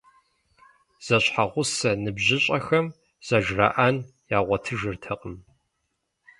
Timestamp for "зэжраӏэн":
3.27-3.95